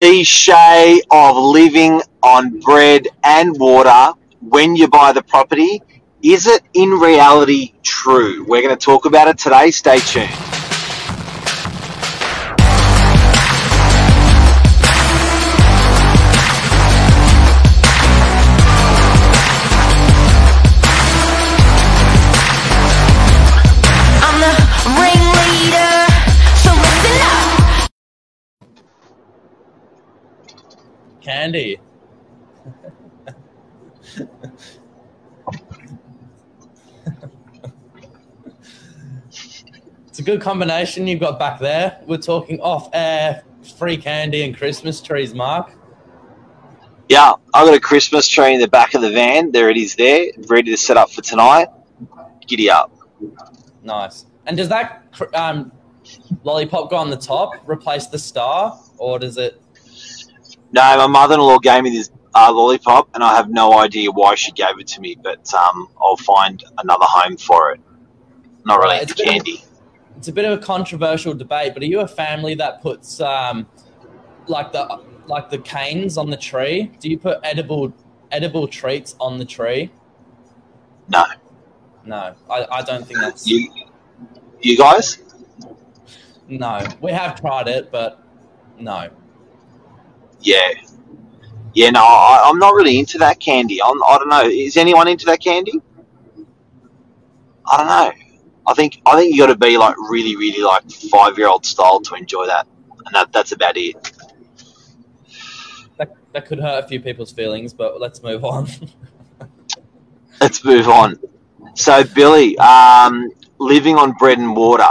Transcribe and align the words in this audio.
cliche 0.00 1.02
of 1.10 1.36
living 1.36 2.00
on 2.22 2.60
bread 2.60 3.08
and 3.24 3.58
water 3.58 4.12
when 4.40 4.76
you 4.76 4.86
buy 4.86 5.12
the 5.12 5.22
property, 5.22 5.82
is 6.22 6.46
it 6.46 6.62
in 6.74 6.90
reality 6.90 7.72
true? 7.82 8.44
We're 8.46 8.62
going 8.62 8.76
to 8.76 8.84
talk 8.84 9.06
about 9.06 9.26
it 9.26 9.38
today. 9.38 9.72
Stay 9.72 9.98
tuned. 9.98 10.57
Candy. 31.28 31.78
it's 40.06 40.18
a 40.18 40.22
good 40.22 40.40
combination 40.40 41.06
you've 41.06 41.20
got 41.20 41.38
back 41.38 41.60
there. 41.60 42.00
We're 42.06 42.16
talking 42.16 42.58
off 42.62 42.88
air, 42.94 43.44
free 43.76 43.98
candy 43.98 44.42
and 44.42 44.56
Christmas 44.56 45.02
trees, 45.02 45.34
Mark. 45.34 45.70
Yeah, 47.10 47.34
I've 47.52 47.66
got 47.66 47.74
a 47.74 47.80
Christmas 47.80 48.26
tree 48.26 48.54
in 48.54 48.60
the 48.62 48.66
back 48.66 48.94
of 48.94 49.02
the 49.02 49.10
van. 49.10 49.52
There 49.52 49.68
it 49.68 49.76
is 49.76 49.96
there, 49.96 50.30
ready 50.46 50.70
to 50.70 50.78
set 50.78 50.96
up 50.96 51.10
for 51.10 51.20
tonight. 51.20 51.68
Giddy 52.46 52.70
up. 52.70 52.90
Nice. 53.82 54.24
And 54.46 54.56
does 54.56 54.70
that 54.70 55.04
um, 55.34 55.72
lollipop 56.42 56.88
go 56.88 56.96
on 56.96 57.10
the 57.10 57.18
top, 57.18 57.52
replace 57.68 58.06
the 58.06 58.18
star, 58.18 58.80
or 58.96 59.18
does 59.18 59.36
it? 59.36 59.60
No, 60.72 60.96
my 60.96 61.06
mother-in-law 61.06 61.58
gave 61.60 61.82
me 61.82 61.90
this 61.90 62.10
uh, 62.34 62.52
lollipop, 62.52 63.08
and 63.14 63.24
I 63.24 63.36
have 63.36 63.50
no 63.50 63.78
idea 63.78 64.10
why 64.10 64.34
she 64.34 64.52
gave 64.52 64.78
it 64.78 64.86
to 64.88 65.00
me, 65.00 65.16
but 65.22 65.52
um, 65.54 65.88
I'll 66.00 66.16
find 66.16 66.62
another 66.78 67.06
home 67.06 67.36
for 67.36 67.72
it. 67.72 67.80
Not 68.64 68.80
really 68.80 69.00
into 69.00 69.12
it's 69.12 69.22
candy. 69.22 69.64
It's 70.16 70.28
a 70.28 70.32
bit 70.32 70.44
of 70.44 70.58
a 70.58 70.62
controversial 70.62 71.32
debate, 71.32 71.74
but 71.74 71.82
are 71.82 71.86
you 71.86 72.00
a 72.00 72.08
family 72.08 72.54
that 72.56 72.82
puts 72.82 73.20
um, 73.20 73.66
like 74.46 74.72
the 74.72 75.00
like 75.26 75.48
the 75.48 75.58
canes 75.58 76.18
on 76.18 76.28
the 76.28 76.36
tree? 76.36 76.90
Do 77.00 77.08
you 77.08 77.18
put 77.18 77.38
edible 77.42 77.92
edible 78.30 78.66
treats 78.68 79.14
on 79.20 79.38
the 79.38 79.44
tree? 79.44 79.90
No, 81.08 81.24
No, 82.04 82.34
I, 82.50 82.66
I 82.70 82.82
don't 82.82 83.06
think 83.06 83.20
that's 83.20 83.46
you, 83.46 83.70
you 84.60 84.76
guys. 84.76 85.18
no. 86.48 86.86
We 87.00 87.12
have 87.12 87.40
tried 87.40 87.68
it, 87.68 87.90
but 87.90 88.22
no. 88.78 89.10
Yeah, 90.40 90.72
yeah. 91.74 91.90
No, 91.90 92.00
I, 92.00 92.44
I'm 92.46 92.58
not 92.58 92.74
really 92.74 92.98
into 92.98 93.18
that 93.18 93.40
candy. 93.40 93.80
I'm, 93.82 94.02
I 94.02 94.18
don't 94.18 94.28
know. 94.28 94.42
Is 94.42 94.76
anyone 94.76 95.08
into 95.08 95.26
that 95.26 95.40
candy? 95.42 95.80
I 97.70 97.76
don't 97.76 97.86
know. 97.86 98.12
I 98.66 98.74
think 98.74 99.00
I 99.06 99.16
think 99.16 99.34
you 99.34 99.40
got 99.40 99.52
to 99.52 99.56
be 99.56 99.78
like 99.78 99.96
really, 100.10 100.36
really 100.36 100.62
like 100.62 100.90
five 100.90 101.38
year 101.38 101.48
old 101.48 101.64
style 101.64 102.00
to 102.00 102.14
enjoy 102.14 102.46
that, 102.46 102.66
and 103.06 103.14
that, 103.14 103.32
that's 103.32 103.52
about 103.52 103.76
it. 103.76 103.94
That 105.96 106.14
that 106.32 106.46
could 106.46 106.60
hurt 106.60 106.84
a 106.84 106.86
few 106.88 107.00
people's 107.00 107.32
feelings, 107.32 107.72
but 107.72 108.00
let's 108.00 108.22
move 108.22 108.44
on. 108.44 108.68
Let's 110.40 110.64
move 110.64 110.88
on. 110.88 111.16
So, 111.74 112.04
Billy, 112.04 112.56
um, 112.58 113.28
living 113.58 113.96
on 113.96 114.12
bread 114.12 114.38
and 114.38 114.54
water, 114.54 114.90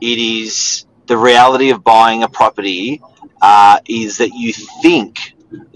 it 0.00 0.18
is 0.18 0.86
the 1.06 1.16
reality 1.16 1.68
of 1.70 1.84
buying 1.84 2.22
a 2.22 2.28
property 2.28 3.02
uh, 3.40 3.80
is 3.86 4.18
that 4.18 4.34
you 4.34 4.52
think 4.82 5.34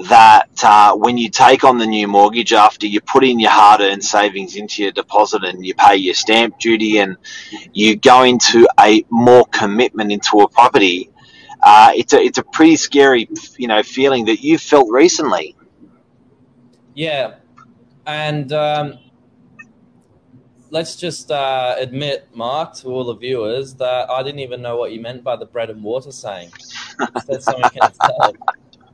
that 0.09 0.51
uh, 0.63 0.95
when 0.95 1.17
you 1.17 1.31
take 1.31 1.65
on 1.65 1.79
the 1.79 1.87
new 1.87 2.07
mortgage 2.07 2.53
after 2.53 2.87
you 2.87 3.01
put 3.01 3.25
in 3.25 3.41
your 3.41 3.51
hard 3.51 3.81
earned 3.81 4.05
savings 4.05 4.57
into 4.57 4.83
your 4.83 4.93
deposit 4.93 5.45
and 5.45 5.65
you 5.65 5.75
pay 5.75 5.97
your 5.97 6.15
stamp 6.15 6.59
duty 6.59 6.99
and 6.99 7.17
you 7.72 7.97
go 7.97 8.22
into 8.22 8.69
a 8.81 9.05
more 9.11 9.47
commitment 9.47 10.12
into 10.12 10.39
a 10.41 10.49
property, 10.49 11.11
uh, 11.62 11.93
it's, 11.95 12.12
a, 12.12 12.21
it's 12.21 12.39
a 12.39 12.43
pretty 12.43 12.77
scary 12.77 13.28
you 13.56 13.69
know 13.69 13.83
feeling 13.83 14.27
that 14.27 14.43
you've 14.43 14.61
felt 14.61 14.91
recently. 14.91 15.56
yeah, 16.95 17.34
and 18.06 18.53
um, 18.53 18.99
let's 20.72 20.97
just 20.97 21.31
uh, 21.31 21.77
admit, 21.78 22.27
Mark, 22.34 22.75
to 22.77 22.88
all 22.88 23.05
the 23.05 23.15
viewers, 23.15 23.75
that 23.75 24.09
I 24.10 24.22
didn't 24.22 24.41
even 24.41 24.62
know 24.62 24.77
what 24.77 24.93
you 24.93 25.00
meant 25.00 25.22
by 25.22 25.37
the 25.37 25.44
bread 25.44 25.69
and 25.71 25.84
water 25.84 26.10
saying. 26.10 26.50
Something 27.38 27.81
tell. 28.00 28.34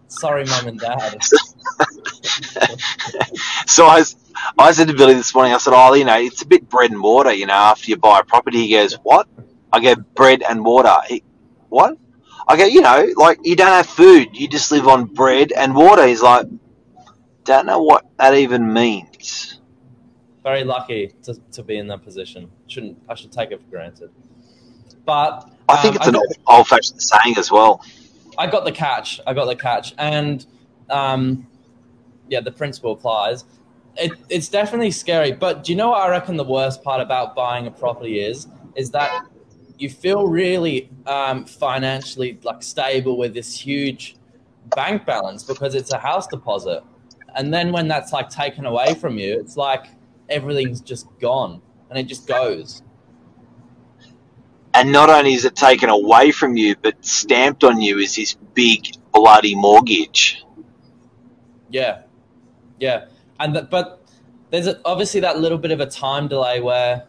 Sorry, 0.09 0.44
mum 0.44 0.66
and 0.66 0.81
dad. 0.81 1.22
so 3.66 3.87
I 3.87 4.03
said 4.72 4.89
to 4.89 4.94
Billy 4.94 5.15
this 5.15 5.33
morning, 5.34 5.55
I 5.55 5.59
said, 5.59 5.72
oh, 5.75 5.94
you 5.94 6.05
know, 6.05 6.19
it's 6.19 6.43
a 6.43 6.47
bit 6.47 6.69
bread 6.69 6.91
and 6.91 7.00
water, 7.00 7.33
you 7.33 7.47
know, 7.47 7.55
after 7.55 7.91
you 7.91 7.97
buy 7.97 8.19
a 8.21 8.25
property. 8.25 8.66
He 8.66 8.72
goes, 8.72 8.95
what? 9.05 9.28
I 9.72 9.81
go, 9.81 9.95
bread 9.95 10.43
and 10.43 10.65
water. 10.65 10.97
He, 11.06 11.22
what? 11.69 11.97
I 12.49 12.56
go, 12.56 12.65
you 12.65 12.81
know, 12.81 13.06
like 13.16 13.39
you 13.45 13.55
don't 13.55 13.69
have 13.69 13.87
food, 13.87 14.31
you 14.33 14.49
just 14.49 14.72
live 14.72 14.89
on 14.89 15.05
bread 15.05 15.53
and 15.53 15.77
water. 15.77 16.05
He's 16.06 16.22
like, 16.22 16.47
don't 17.45 17.66
know 17.66 17.83
what 17.83 18.06
that 18.19 18.34
even 18.34 18.72
means. 18.72 19.08
Very 20.48 20.64
lucky 20.64 21.12
to, 21.25 21.34
to 21.53 21.62
be 21.62 21.76
in 21.76 21.88
that 21.88 22.03
position. 22.03 22.50
Shouldn't 22.69 22.97
I 23.06 23.14
should 23.14 23.31
take 23.31 23.50
it 23.50 23.60
for 23.60 23.69
granted. 23.69 24.10
But 25.04 25.53
I 25.69 25.76
think 25.82 25.97
um, 25.97 25.97
it's 25.97 26.06
an 26.06 26.16
old, 26.16 26.32
old-fashioned 26.47 27.03
saying 27.03 27.36
as 27.36 27.53
well. 27.53 27.84
I 28.38 28.47
got 28.47 28.64
the 28.64 28.72
catch. 28.72 29.20
I 29.26 29.34
got 29.34 29.44
the 29.44 29.56
catch, 29.56 29.94
and 29.98 30.47
um, 30.88 31.47
yeah, 32.31 32.41
the 32.41 32.50
principle 32.50 32.92
applies. 32.92 33.44
It, 33.97 34.12
it's 34.31 34.48
definitely 34.48 34.91
scary, 34.91 35.32
but 35.32 35.64
do 35.64 35.72
you 35.72 35.76
know 35.76 35.91
what 35.91 36.00
I 36.00 36.09
reckon 36.09 36.38
the 36.38 36.44
worst 36.44 36.82
part 36.82 37.03
about 37.03 37.36
buying 37.36 37.66
a 37.66 37.70
property 37.70 38.19
is? 38.20 38.47
Is 38.75 38.91
that 38.92 39.26
you 39.76 39.91
feel 39.91 40.26
really 40.26 40.88
um, 41.06 41.44
financially 41.44 42.38
like 42.42 42.62
stable 42.62 43.19
with 43.19 43.34
this 43.34 43.54
huge 43.54 44.16
bank 44.75 45.04
balance 45.04 45.42
because 45.42 45.75
it's 45.75 45.92
a 45.92 45.98
house 45.98 46.26
deposit, 46.26 46.82
and 47.36 47.53
then 47.53 47.70
when 47.70 47.86
that's 47.86 48.15
like 48.15 48.30
taken 48.30 48.65
away 48.65 48.94
from 48.94 49.19
you, 49.19 49.38
it's 49.38 49.59
like 49.59 49.88
everything's 50.28 50.81
just 50.81 51.06
gone 51.21 51.62
and 51.91 51.99
it 51.99 52.05
just 52.05 52.27
goes. 52.27 52.83
And 54.75 54.93
not 54.93 55.11
only 55.11 55.34
is 55.34 55.44
it 55.44 55.56
taken 55.56 55.89
away 55.89 56.31
from 56.31 56.56
you, 56.56 56.77
but 56.81 57.05
stamped 57.05 57.65
on 57.65 57.81
you 57.81 57.99
is 57.99 58.15
this 58.15 58.34
big 58.55 58.97
bloody 59.12 59.55
mortgage. 59.55 60.44
Yeah, 61.71 62.03
yeah, 62.78 63.06
and 63.41 63.56
that, 63.56 63.71
but 63.71 64.06
there's 64.50 64.66
a, 64.66 64.81
obviously 64.84 65.21
that 65.21 65.39
little 65.39 65.59
bit 65.59 65.71
of 65.71 65.81
a 65.81 65.87
time 65.87 66.28
delay 66.28 66.60
where 66.60 67.06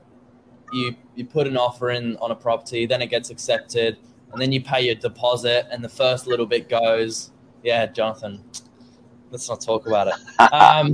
you 0.73 0.95
you 1.15 1.25
put 1.25 1.47
an 1.47 1.57
offer 1.57 1.91
in 1.91 2.17
on 2.17 2.31
a 2.31 2.35
property, 2.35 2.85
then 2.85 3.01
it 3.01 3.07
gets 3.07 3.29
accepted, 3.29 3.97
and 4.31 4.41
then 4.41 4.51
you 4.51 4.61
pay 4.61 4.81
your 4.81 4.95
deposit, 4.95 5.67
and 5.71 5.83
the 5.83 5.89
first 5.89 6.27
little 6.27 6.45
bit 6.45 6.69
goes. 6.69 7.31
Yeah, 7.61 7.85
Jonathan, 7.87 8.43
let's 9.31 9.49
not 9.49 9.61
talk 9.61 9.85
about 9.85 10.07
it. 10.07 10.13
Um, 10.53 10.93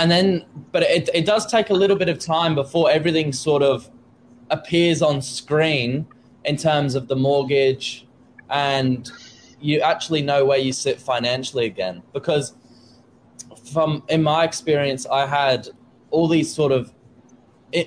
and 0.00 0.10
then, 0.10 0.46
but 0.72 0.82
it 0.82 1.10
it 1.12 1.26
does 1.26 1.46
take 1.46 1.68
a 1.68 1.74
little 1.74 1.96
bit 1.96 2.08
of 2.08 2.18
time 2.18 2.54
before 2.54 2.90
everything 2.90 3.34
sort 3.34 3.62
of 3.62 3.90
appears 4.48 5.02
on 5.02 5.20
screen 5.20 6.06
in 6.46 6.56
terms 6.56 6.94
of 6.94 7.06
the 7.06 7.16
mortgage 7.16 8.06
and 8.48 9.10
you 9.60 9.80
actually 9.80 10.22
know 10.22 10.44
where 10.44 10.58
you 10.58 10.72
sit 10.72 10.98
financially 10.98 11.66
again 11.66 12.02
because 12.14 12.54
from 13.72 14.02
in 14.08 14.22
my 14.22 14.42
experience 14.42 15.06
i 15.06 15.26
had 15.26 15.68
all 16.10 16.26
these 16.26 16.52
sort 16.52 16.72
of 16.72 16.92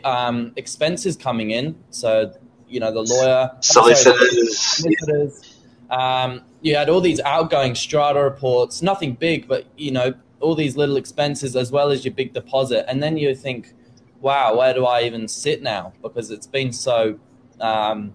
um, 0.06 0.54
expenses 0.56 1.18
coming 1.18 1.52
in 1.52 1.76
so 1.90 2.32
you 2.70 2.80
know 2.80 2.92
the 2.92 3.02
lawyer 3.02 3.52
Solicitors. 3.60 4.58
solicitors 4.58 5.60
um, 5.90 6.42
you 6.62 6.76
had 6.76 6.90
all 6.90 7.02
these 7.02 7.20
outgoing 7.22 7.76
strata 7.76 8.24
reports 8.24 8.82
nothing 8.82 9.14
big 9.14 9.48
but 9.48 9.66
you 9.76 9.92
know 9.92 10.14
all 10.44 10.56
these 10.56 10.78
little 10.78 10.98
expenses 10.98 11.56
as 11.56 11.72
well 11.72 11.90
as 11.90 12.06
your 12.06 12.14
big 12.14 12.34
deposit 12.34 12.90
and 12.90 13.02
then 13.02 13.18
you 13.18 13.34
think 13.34 13.74
wow 14.20 14.56
where 14.58 14.74
do 14.74 14.86
i 14.86 15.02
even 15.02 15.28
sit 15.28 15.62
now 15.62 15.94
because 16.02 16.30
it's 16.32 16.48
been 16.48 16.72
so 16.72 17.20
um, 17.60 18.14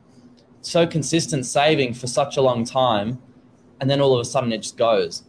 so 0.61 0.87
consistent 0.87 1.47
saving 1.47 1.95
for 1.95 2.07
such 2.07 2.37
a 2.37 2.43
long 2.43 2.65
time 2.65 3.19
and 3.81 3.89
then 3.89 4.01
all 4.01 4.15
of 4.15 4.21
a 4.21 4.25
sudden 4.25 4.53
it 4.53 4.59
just 4.59 4.77
goes 4.77 5.25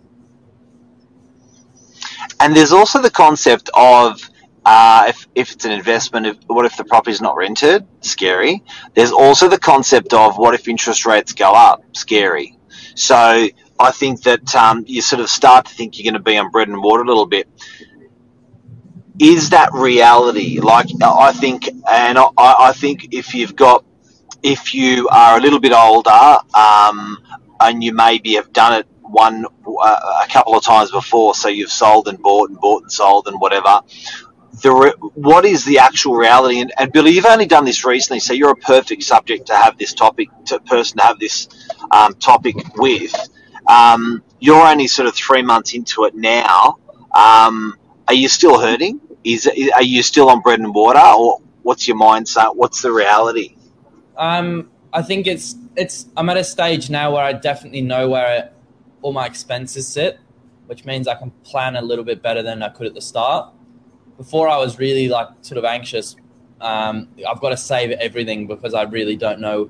And 2.39 2.55
there's 2.55 2.71
also 2.71 3.01
the 3.01 3.11
concept 3.11 3.69
of 3.73 4.21
uh, 4.65 5.05
if, 5.07 5.27
if 5.35 5.51
it's 5.51 5.65
an 5.65 5.71
investment, 5.71 6.25
if, 6.27 6.37
what 6.47 6.65
if 6.65 6.77
the 6.77 6.83
property's 6.83 7.21
not 7.21 7.35
rented? 7.35 7.87
Scary. 8.01 8.63
There's 8.93 9.11
also 9.11 9.49
the 9.49 9.59
concept 9.59 10.13
of 10.13 10.37
what 10.37 10.53
if 10.53 10.67
interest 10.67 11.05
rates 11.05 11.33
go 11.33 11.51
up? 11.51 11.83
Scary. 11.93 12.57
So 12.95 13.47
I 13.79 13.91
think 13.91 14.23
that 14.23 14.55
um, 14.55 14.83
you 14.87 15.01
sort 15.01 15.21
of 15.21 15.29
start 15.29 15.65
to 15.67 15.73
think 15.73 15.97
you're 15.97 16.11
going 16.11 16.21
to 16.21 16.23
be 16.31 16.37
on 16.37 16.51
bread 16.51 16.67
and 16.67 16.83
water 16.83 17.03
a 17.03 17.07
little 17.07 17.25
bit. 17.25 17.47
Is 19.19 19.51
that 19.51 19.71
reality? 19.73 20.59
Like 20.59 20.87
I 21.03 21.31
think, 21.33 21.67
and 21.67 22.17
I, 22.17 22.29
I 22.37 22.73
think 22.73 23.13
if 23.13 23.33
you've 23.33 23.55
got, 23.55 23.85
if 24.43 24.73
you 24.73 25.07
are 25.09 25.37
a 25.37 25.41
little 25.41 25.59
bit 25.59 25.73
older, 25.73 26.37
um, 26.53 27.17
and 27.61 27.83
you 27.83 27.93
maybe 27.93 28.35
have 28.35 28.51
done 28.53 28.73
it 28.79 28.87
one 29.01 29.45
uh, 29.67 30.23
a 30.23 30.27
couple 30.29 30.55
of 30.55 30.63
times 30.63 30.91
before, 30.91 31.35
so 31.35 31.49
you've 31.49 31.71
sold 31.71 32.07
and 32.07 32.19
bought 32.21 32.49
and 32.49 32.59
bought 32.59 32.83
and 32.83 32.91
sold 32.91 33.27
and 33.27 33.39
whatever. 33.41 33.81
The 34.61 34.71
re- 34.71 34.93
what 35.15 35.45
is 35.45 35.65
the 35.65 35.79
actual 35.79 36.15
reality? 36.15 36.59
And, 36.59 36.73
and 36.77 36.91
Billy, 36.91 37.11
you've 37.11 37.25
only 37.25 37.45
done 37.45 37.65
this 37.65 37.85
recently, 37.85 38.19
so 38.19 38.33
you're 38.33 38.51
a 38.51 38.55
perfect 38.55 39.03
subject 39.03 39.47
to 39.47 39.55
have 39.55 39.77
this 39.77 39.93
topic, 39.93 40.29
to 40.47 40.59
person 40.61 40.97
to 40.97 41.03
have 41.03 41.19
this 41.19 41.47
um, 41.91 42.13
topic 42.15 42.55
with. 42.77 43.15
Um, 43.69 44.23
you're 44.39 44.65
only 44.65 44.87
sort 44.87 45.07
of 45.07 45.15
three 45.15 45.43
months 45.43 45.73
into 45.73 46.03
it 46.05 46.15
now. 46.15 46.79
Um, 47.15 47.77
are 48.07 48.15
you 48.15 48.27
still 48.27 48.59
hurting? 48.59 48.99
Is 49.23 49.47
are 49.75 49.83
you 49.83 50.01
still 50.01 50.29
on 50.29 50.41
bread 50.41 50.59
and 50.59 50.73
water, 50.73 50.99
or 50.99 51.39
what's 51.61 51.87
your 51.87 51.97
mindset? 51.97 52.55
What's 52.55 52.81
the 52.81 52.91
reality? 52.91 53.55
Um, 54.17 54.71
I 54.91 55.01
think 55.03 55.27
it's 55.27 55.55
it's. 55.75 56.07
I'm 56.17 56.29
at 56.29 56.37
a 56.37 56.43
stage 56.43 56.89
now 56.89 57.13
where 57.13 57.23
I 57.23 57.33
definitely 57.33 57.81
know 57.81 58.09
where 58.09 58.51
all 59.01 59.13
my 59.13 59.27
expenses 59.27 59.87
sit, 59.87 60.19
which 60.65 60.85
means 60.85 61.07
I 61.07 61.15
can 61.15 61.31
plan 61.43 61.75
a 61.75 61.81
little 61.81 62.03
bit 62.03 62.21
better 62.23 62.41
than 62.41 62.63
I 62.63 62.69
could 62.69 62.87
at 62.87 62.95
the 62.95 63.01
start. 63.01 63.53
Before 64.17 64.49
I 64.49 64.57
was 64.57 64.79
really 64.79 65.07
like 65.07 65.27
sort 65.41 65.57
of 65.57 65.65
anxious. 65.65 66.15
Um, 66.61 67.07
I've 67.25 67.39
got 67.39 67.49
to 67.49 67.57
save 67.57 67.91
everything 67.91 68.45
because 68.45 68.73
I 68.73 68.83
really 68.83 69.15
don't 69.15 69.39
know 69.39 69.69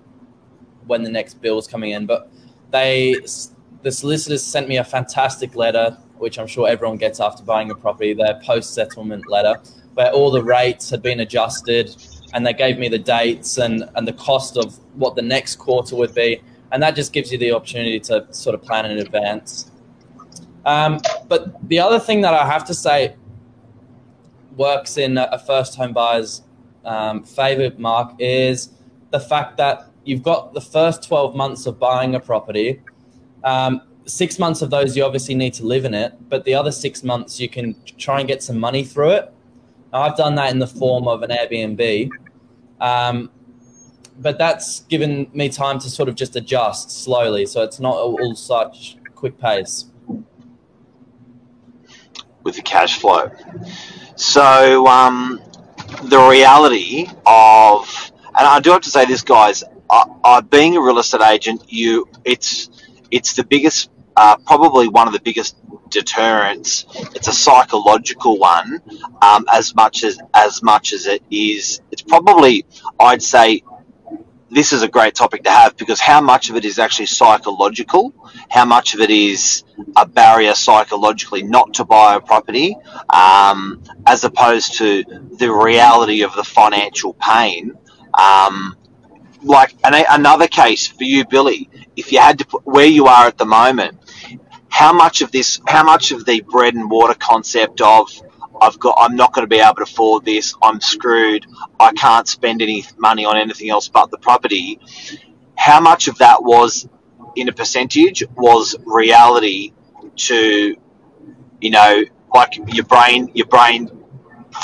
when 0.88 1.04
the 1.04 1.12
next 1.12 1.36
bill 1.36 1.60
is 1.60 1.68
coming 1.68 1.92
in. 1.92 2.08
But 2.08 2.32
they, 2.72 3.16
the 3.82 3.92
solicitors 3.92 4.44
sent 4.44 4.68
me 4.68 4.78
a 4.78 4.84
fantastic 4.84 5.56
letter, 5.56 5.98
which 6.18 6.38
I'm 6.38 6.48
sure 6.48 6.68
everyone 6.68 6.98
gets 6.98 7.20
after 7.20 7.44
buying 7.44 7.72
a 7.72 7.76
property. 7.76 8.14
Their 8.14 8.40
post 8.44 8.74
settlement 8.74 9.30
letter, 9.30 9.60
where 9.94 10.12
all 10.12 10.32
the 10.32 10.44
rates 10.44 10.90
had 10.90 11.02
been 11.02 11.22
adjusted, 11.22 11.96
and 12.34 12.46
they 12.46 12.54
gave 12.54 12.78
me 12.78 12.90
the 12.90 13.00
dates 13.00 13.58
and 13.58 13.90
and 13.96 14.08
the 14.08 14.14
cost 14.14 14.58
of 14.58 14.78
what 14.96 15.16
the 15.16 15.22
next 15.22 15.56
quarter 15.56 15.96
would 15.96 16.14
be 16.14 16.42
and 16.72 16.84
that 16.84 16.96
just 16.96 17.14
gives 17.14 17.32
you 17.32 17.38
the 17.38 17.52
opportunity 17.52 18.00
to 18.00 18.26
sort 18.32 18.54
of 18.54 18.62
plan 18.62 18.86
in 18.86 19.00
advance. 19.00 19.72
Um, 20.66 21.00
but 21.28 21.68
the 21.68 21.80
other 21.80 22.00
thing 22.00 22.22
that 22.22 22.34
I 22.34 22.46
have 22.46 22.66
to 22.66 22.74
say 22.74 23.16
works 24.56 24.98
in 24.98 25.18
a 25.18 25.40
first 25.40 25.76
home 25.76 25.94
buyer's 25.94 26.44
um, 26.86 27.24
favor, 27.24 27.74
Mark, 27.78 28.14
is 28.20 28.70
the 29.12 29.20
fact 29.20 29.58
that 29.58 29.90
you've 30.04 30.22
got 30.22 30.54
the 30.54 30.62
first 30.62 31.04
12 31.08 31.36
months 31.36 31.66
of 31.66 31.80
buying 31.80 32.16
a 32.16 32.20
property. 32.20 32.82
Um, 33.44 33.82
six 34.06 34.40
months 34.40 34.62
of 34.62 34.70
those, 34.70 34.98
you 34.98 35.04
obviously 35.04 35.36
need 35.36 35.54
to 35.56 35.66
live 35.66 35.86
in 35.86 35.94
it, 35.94 36.14
but 36.30 36.44
the 36.46 36.56
other 36.56 36.72
six 36.72 37.04
months, 37.04 37.40
you 37.40 37.50
can 37.50 37.76
try 37.98 38.20
and 38.20 38.28
get 38.28 38.44
some 38.44 38.60
money 38.60 38.84
through 38.84 39.12
it. 39.12 39.34
Now, 39.94 40.02
I've 40.02 40.18
done 40.18 40.36
that 40.36 40.52
in 40.52 40.60
the 40.60 40.68
form 40.68 41.08
of 41.08 41.24
an 41.24 41.30
Airbnb. 41.30 42.10
Um, 42.80 43.32
but 44.20 44.38
that's 44.38 44.82
given 44.82 45.30
me 45.34 45.50
time 45.50 45.80
to 45.80 45.90
sort 45.90 46.10
of 46.10 46.16
just 46.16 46.36
adjust 46.36 46.92
slowly, 46.92 47.46
so 47.46 47.64
it's 47.64 47.80
not 47.80 47.96
all 47.96 48.36
such 48.36 48.98
quick 49.16 49.40
pace. 49.40 49.86
With 52.44 52.56
the 52.56 52.62
cash 52.62 53.00
flow, 53.00 53.32
so 54.16 54.88
um, 54.88 55.42
the 56.04 56.20
reality 56.20 57.08
of, 57.26 58.12
and 58.38 58.48
I 58.48 58.60
do 58.60 58.72
have 58.72 58.82
to 58.82 58.90
say 58.90 59.06
this, 59.06 59.22
guys, 59.22 59.64
I, 59.90 60.06
I, 60.24 60.42
being 60.42 60.76
a 60.76 60.82
real 60.82 61.00
estate 61.00 61.22
agent, 61.22 61.64
you, 61.68 62.08
it's, 62.26 62.70
it's 63.12 63.34
the 63.34 63.44
biggest, 63.44 63.90
uh, 64.16 64.38
probably 64.46 64.88
one 64.88 65.08
of 65.08 65.14
the 65.14 65.22
biggest 65.22 65.58
deterrents. 65.90 66.86
It's 67.16 67.28
a 67.28 67.34
psychological 67.34 68.38
one, 68.38 68.82
um, 69.22 69.46
as 69.52 69.76
much 69.76 70.04
as 70.04 70.20
as 70.34 70.62
much 70.64 70.94
as 70.94 71.06
it 71.08 71.24
is. 71.32 71.82
It's 71.92 72.02
probably, 72.02 72.66
I'd 73.00 73.24
say, 73.24 73.64
this 74.52 74.74
is 74.74 74.82
a 74.82 74.88
great 74.88 75.16
topic 75.16 75.44
to 75.44 75.52
have 75.52 75.78
because 75.78 76.00
how 76.00 76.22
much 76.22 76.50
of 76.50 76.56
it 76.56 76.66
is 76.66 76.80
actually 76.80 77.06
psychological, 77.06 78.14
how 78.50 78.66
much 78.66 78.94
of 78.96 79.02
it 79.02 79.10
is 79.10 79.64
a 79.96 80.08
barrier 80.08 80.56
psychologically 80.56 81.44
not 81.44 81.76
to 81.76 81.86
buy 81.86 82.16
a 82.16 82.20
property, 82.20 82.76
um, 83.14 83.84
as 84.08 84.24
opposed 84.24 84.78
to 84.78 85.04
the 85.38 85.52
reality 85.52 86.24
of 86.24 86.34
the 86.36 86.44
financial 86.44 87.14
pain. 87.14 87.74
Um, 88.18 88.76
like 89.44 89.76
an, 89.86 90.06
another 90.10 90.48
case 90.48 90.88
for 90.88 91.04
you, 91.06 91.26
Billy, 91.26 91.70
if 91.96 92.12
you 92.12 92.20
had 92.20 92.40
to 92.40 92.46
put 92.48 92.66
where 92.66 92.86
you 92.88 93.08
are 93.08 93.28
at 93.28 93.38
the 93.38 93.46
moment, 93.46 93.98
how 94.70 94.94
much 94.94 95.22
of 95.22 95.32
this, 95.32 95.62
how 95.68 95.84
much 95.84 96.12
of 96.12 96.26
the 96.26 96.42
bread 96.42 96.76
and 96.76 96.90
water 96.92 97.16
concept 97.16 97.82
of 97.82 98.10
I've 98.62 98.80
got 98.80 98.96
I'm 99.00 99.16
not 99.16 99.34
going 99.34 99.44
to 99.44 99.50
be 99.50 99.60
able 99.62 99.76
to 99.76 99.84
afford 99.84 100.26
this. 100.26 100.56
I'm 100.64 100.82
screwed. 100.82 101.46
I 101.80 101.94
can't 101.94 102.28
spend 102.28 102.62
any 102.62 102.86
money 102.98 103.26
on 103.26 103.38
anything 103.38 103.70
else 103.70 103.88
but 103.90 104.12
the 104.12 104.18
property. 104.18 104.80
How 105.58 105.82
much 105.82 106.08
of 106.08 106.18
that 106.20 106.44
was 106.44 106.88
in 107.36 107.50
a 107.50 107.54
percentage 107.54 108.24
was 108.36 108.76
reality 108.86 109.74
to 110.16 110.76
you 111.62 111.70
know 111.72 112.04
like 112.36 112.58
your 112.74 112.86
brain 112.86 113.32
your 113.36 113.48
brain 113.48 113.90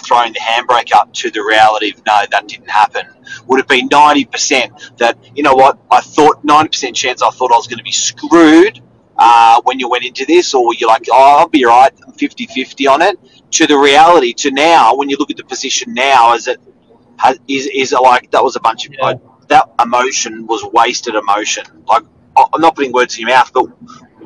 throwing 0.05 0.33
the 0.33 0.39
handbrake 0.39 0.93
up 0.93 1.13
to 1.13 1.29
the 1.31 1.41
reality 1.41 1.91
of 1.91 2.05
no 2.05 2.21
that 2.31 2.47
didn't 2.47 2.69
happen 2.69 3.05
would 3.47 3.59
have 3.59 3.67
been 3.67 3.89
90% 3.89 4.97
that 4.97 5.17
you 5.35 5.43
know 5.43 5.55
what? 5.55 5.77
I 5.91 6.01
thought 6.01 6.45
90% 6.45 6.95
chance 6.95 7.21
I 7.21 7.29
thought 7.29 7.51
I 7.51 7.55
was 7.55 7.67
going 7.67 7.77
to 7.77 7.83
be 7.83 7.91
screwed 7.91 8.81
uh, 9.17 9.61
when 9.63 9.79
you 9.79 9.89
went 9.89 10.03
into 10.03 10.25
this 10.25 10.53
or 10.53 10.73
you're 10.73 10.89
like 10.89 11.05
oh 11.11 11.39
I'll 11.39 11.49
be 11.49 11.65
right 11.65 11.95
50-50 11.95 12.89
on 12.89 13.01
it. 13.01 13.19
To 13.51 13.67
the 13.67 13.77
reality 13.77 14.33
to 14.33 14.51
now 14.51 14.95
when 14.95 15.09
you 15.09 15.17
look 15.17 15.31
at 15.31 15.37
the 15.37 15.43
position 15.43 15.93
now 15.93 16.33
is 16.33 16.47
it 16.47 16.59
is, 17.47 17.69
is 17.73 17.93
it 17.93 18.01
like 18.01 18.31
that 18.31 18.43
was 18.43 18.55
a 18.55 18.59
bunch 18.59 18.87
of 18.87 18.93
yeah. 18.93 19.05
like, 19.05 19.19
that 19.47 19.69
emotion 19.81 20.47
was 20.47 20.63
wasted 20.73 21.15
emotion. 21.15 21.63
Like 21.87 22.03
i'm 22.37 22.61
not 22.61 22.75
putting 22.75 22.91
words 22.91 23.15
in 23.15 23.21
your 23.21 23.29
mouth 23.29 23.51
but 23.53 23.63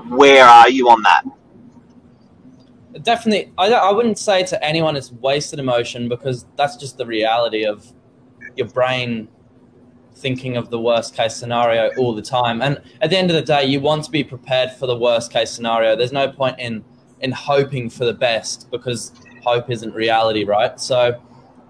where 0.10 0.46
are 0.46 0.70
you 0.70 0.90
on 0.90 1.02
that 1.04 1.24
definitely 3.02 3.52
I, 3.58 3.72
I 3.72 3.92
wouldn't 3.92 4.18
say 4.18 4.44
to 4.44 4.64
anyone 4.64 4.96
it's 4.96 5.12
wasted 5.12 5.60
emotion 5.60 6.10
because 6.10 6.46
that's 6.56 6.76
just 6.76 6.98
the 6.98 7.06
reality 7.06 7.66
of 7.66 7.86
your 8.56 8.68
brain 8.68 9.28
thinking 10.16 10.58
of 10.58 10.70
the 10.70 10.80
worst 10.80 11.16
case 11.16 11.36
scenario 11.36 11.92
all 11.98 12.14
the 12.14 12.22
time. 12.22 12.62
And 12.62 12.82
at 13.02 13.10
the 13.10 13.18
end 13.18 13.30
of 13.30 13.36
the 13.36 13.42
day 13.42 13.66
you 13.66 13.80
want 13.80 14.04
to 14.06 14.12
be 14.12 14.24
prepared 14.24 14.72
for 14.72 14.88
the 14.88 14.98
worst 14.98 15.32
case 15.32 15.52
scenario. 15.52 15.96
There's 15.96 16.12
no 16.12 16.32
point 16.32 16.60
in 16.60 16.84
in 17.22 17.32
hoping 17.32 17.90
for 17.90 18.06
the 18.06 18.14
best 18.14 18.70
because 18.72 19.12
hope 19.44 19.70
isn't 19.70 19.94
reality, 19.94 20.44
right? 20.44 20.80
So 20.80 21.22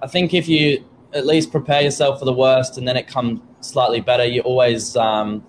I 0.01 0.07
think 0.07 0.33
if 0.33 0.47
you 0.47 0.85
at 1.13 1.25
least 1.25 1.51
prepare 1.51 1.81
yourself 1.81 2.19
for 2.19 2.25
the 2.25 2.33
worst 2.33 2.77
and 2.77 2.87
then 2.87 2.95
it 2.95 3.07
comes 3.07 3.41
slightly 3.61 4.01
better, 4.01 4.25
you 4.25 4.41
always 4.41 4.95
um, 4.95 5.43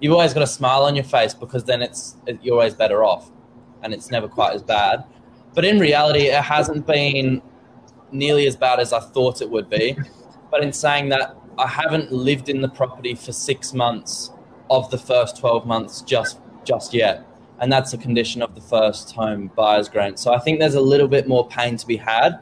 you've 0.00 0.12
always 0.12 0.34
got 0.34 0.42
a 0.42 0.46
smile 0.46 0.84
on 0.84 0.94
your 0.94 1.04
face 1.04 1.34
because 1.34 1.64
then 1.64 1.82
it's 1.82 2.16
you're 2.42 2.54
always 2.54 2.74
better 2.74 3.04
off, 3.04 3.30
and 3.84 3.94
it's 3.94 4.10
never 4.10 4.26
quite 4.26 4.54
as 4.54 4.62
bad. 4.62 5.04
But 5.54 5.64
in 5.64 5.78
reality, 5.78 6.26
it 6.26 6.42
hasn't 6.42 6.86
been 6.86 7.40
nearly 8.10 8.46
as 8.48 8.56
bad 8.56 8.80
as 8.80 8.92
I 8.92 8.98
thought 9.00 9.40
it 9.40 9.50
would 9.50 9.70
be. 9.70 9.96
But 10.50 10.64
in 10.64 10.72
saying 10.72 11.10
that, 11.10 11.36
I 11.58 11.68
haven't 11.68 12.10
lived 12.10 12.48
in 12.48 12.60
the 12.60 12.68
property 12.68 13.14
for 13.14 13.30
six 13.30 13.72
months 13.72 14.30
of 14.70 14.90
the 14.90 14.98
first 14.98 15.36
twelve 15.36 15.66
months 15.66 16.00
just 16.00 16.38
just 16.64 16.94
yet 16.94 17.24
and 17.60 17.72
that's 17.72 17.92
a 17.92 17.98
condition 17.98 18.42
of 18.42 18.54
the 18.54 18.60
first 18.60 19.12
home 19.12 19.50
buyer's 19.54 19.88
grant. 19.88 20.18
So 20.18 20.32
I 20.32 20.38
think 20.38 20.60
there's 20.60 20.74
a 20.74 20.80
little 20.80 21.08
bit 21.08 21.28
more 21.28 21.46
pain 21.46 21.76
to 21.76 21.86
be 21.86 21.96
had. 21.96 22.38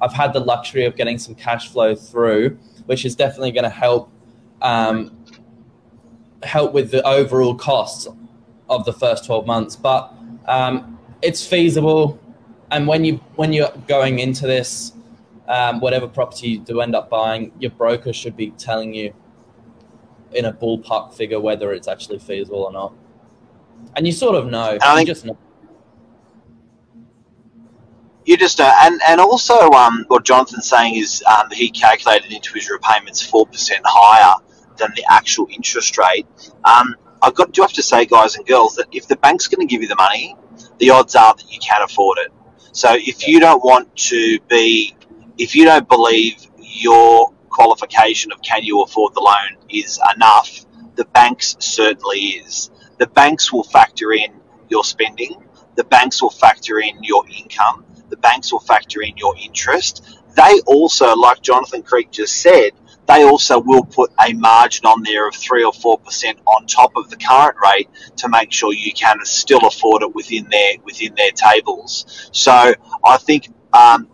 I've 0.00 0.12
had 0.12 0.32
the 0.32 0.40
luxury 0.40 0.84
of 0.84 0.96
getting 0.96 1.18
some 1.18 1.34
cash 1.34 1.68
flow 1.68 1.94
through, 1.94 2.58
which 2.86 3.04
is 3.04 3.14
definitely 3.14 3.52
going 3.52 3.64
to 3.64 3.70
help 3.70 4.10
um, 4.62 5.24
help 6.42 6.72
with 6.72 6.90
the 6.90 7.02
overall 7.06 7.54
costs 7.54 8.08
of 8.68 8.84
the 8.84 8.92
first 8.92 9.24
12 9.24 9.46
months. 9.46 9.76
But 9.76 10.12
um, 10.46 10.98
it's 11.22 11.46
feasible, 11.46 12.18
and 12.70 12.86
when 12.86 13.04
you 13.04 13.16
when 13.36 13.52
you're 13.52 13.72
going 13.86 14.18
into 14.18 14.46
this, 14.46 14.92
um, 15.48 15.80
whatever 15.80 16.08
property 16.08 16.48
you 16.48 16.58
do 16.58 16.80
end 16.80 16.94
up 16.94 17.10
buying, 17.10 17.52
your 17.58 17.70
broker 17.72 18.12
should 18.12 18.36
be 18.36 18.50
telling 18.52 18.94
you 18.94 19.14
in 20.32 20.44
a 20.44 20.52
ballpark 20.52 21.14
figure 21.14 21.40
whether 21.40 21.72
it's 21.72 21.88
actually 21.88 22.18
feasible 22.18 22.62
or 22.64 22.72
not 22.72 22.92
and 23.94 24.06
you 24.06 24.12
sort 24.12 24.34
of 24.34 24.46
know. 24.46 24.78
I 24.80 24.96
think, 24.96 25.08
you 25.08 25.14
just 25.14 25.24
know. 25.24 25.38
You 28.24 28.36
just 28.36 28.58
know, 28.58 28.72
and 28.82 29.00
and 29.08 29.20
also, 29.20 29.70
um, 29.70 30.04
what 30.08 30.24
Jonathan's 30.24 30.68
saying 30.68 30.96
is 30.96 31.22
um, 31.26 31.48
he 31.50 31.70
calculated 31.70 32.32
into 32.32 32.52
his 32.54 32.68
repayments 32.68 33.22
four 33.22 33.46
percent 33.46 33.82
higher 33.84 34.34
than 34.78 34.92
the 34.96 35.04
actual 35.10 35.46
interest 35.50 35.96
rate. 35.96 36.26
Um, 36.64 36.96
I've 37.22 37.34
got 37.34 37.52
do 37.52 37.62
have 37.62 37.72
to 37.74 37.82
say, 37.82 38.06
guys 38.06 38.36
and 38.36 38.46
girls, 38.46 38.76
that 38.76 38.86
if 38.92 39.08
the 39.08 39.16
bank's 39.16 39.48
going 39.48 39.66
to 39.66 39.70
give 39.70 39.82
you 39.82 39.88
the 39.88 39.96
money, 39.96 40.36
the 40.78 40.90
odds 40.90 41.14
are 41.14 41.34
that 41.34 41.52
you 41.52 41.58
can't 41.60 41.82
afford 41.82 42.18
it. 42.18 42.32
So 42.72 42.94
if 42.94 43.26
you 43.26 43.40
don't 43.40 43.64
want 43.64 43.94
to 43.96 44.38
be, 44.48 44.94
if 45.38 45.54
you 45.54 45.64
don't 45.64 45.88
believe 45.88 46.46
your 46.58 47.32
qualification 47.48 48.32
of 48.32 48.42
can 48.42 48.62
you 48.62 48.82
afford 48.82 49.14
the 49.14 49.20
loan 49.20 49.56
is 49.70 49.98
enough, 50.14 50.66
the 50.96 51.04
banks 51.06 51.56
certainly 51.58 52.18
is 52.18 52.70
the 52.98 53.06
banks 53.06 53.52
will 53.52 53.64
factor 53.64 54.12
in 54.12 54.40
your 54.68 54.84
spending, 54.84 55.42
the 55.76 55.84
banks 55.84 56.22
will 56.22 56.30
factor 56.30 56.80
in 56.80 57.02
your 57.02 57.24
income, 57.28 57.84
the 58.08 58.16
banks 58.16 58.52
will 58.52 58.60
factor 58.60 59.02
in 59.02 59.16
your 59.16 59.34
interest. 59.36 60.20
They 60.34 60.60
also, 60.66 61.14
like 61.14 61.40
Jonathan 61.42 61.82
Creek 61.82 62.10
just 62.10 62.40
said, 62.40 62.72
they 63.08 63.24
also 63.24 63.60
will 63.60 63.84
put 63.84 64.12
a 64.26 64.32
margin 64.34 64.86
on 64.86 65.02
there 65.02 65.28
of 65.28 65.34
three 65.34 65.64
or 65.64 65.72
four 65.72 65.98
percent 65.98 66.38
on 66.46 66.66
top 66.66 66.92
of 66.96 67.10
the 67.10 67.16
current 67.16 67.56
rate 67.64 67.88
to 68.18 68.28
make 68.28 68.52
sure 68.52 68.72
you 68.72 68.92
can 68.92 69.18
still 69.24 69.66
afford 69.66 70.02
it 70.02 70.14
within 70.14 70.48
their 70.50 70.74
within 70.84 71.14
their 71.16 71.32
tables. 71.32 72.30
So 72.32 72.74
I 73.04 73.18
think. 73.18 73.48
Um, 73.72 74.08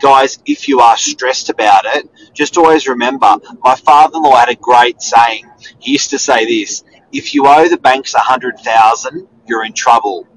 guys, 0.00 0.38
if 0.46 0.68
you 0.68 0.80
are 0.80 0.96
stressed 0.96 1.50
about 1.50 1.84
it, 1.86 2.08
just 2.34 2.56
always 2.56 2.86
remember 2.88 3.36
my 3.64 3.74
father 3.74 4.16
in 4.18 4.22
law 4.22 4.36
had 4.36 4.48
a 4.48 4.54
great 4.54 5.02
saying. 5.02 5.44
He 5.80 5.92
used 5.92 6.10
to 6.10 6.18
say 6.18 6.46
this 6.46 6.84
if 7.12 7.34
you 7.34 7.46
owe 7.46 7.68
the 7.68 7.78
banks 7.78 8.14
a 8.14 8.18
hundred 8.18 8.58
thousand, 8.60 9.28
you're 9.46 9.64
in 9.64 9.72
trouble. 9.72 10.28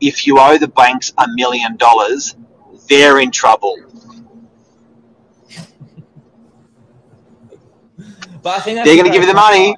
If 0.00 0.26
you 0.26 0.38
owe 0.40 0.58
the 0.58 0.68
banks 0.68 1.12
a 1.18 1.26
million 1.34 1.76
dollars, 1.76 2.36
they're 2.88 3.20
in 3.20 3.30
trouble. 3.30 3.76
But 8.44 8.58
I 8.58 8.60
think 8.60 8.76
that's 8.76 8.86
They're 8.86 8.96
going 8.96 9.10
to 9.10 9.12
give 9.12 9.22
you 9.22 9.28
the 9.28 9.34
money. 9.34 9.74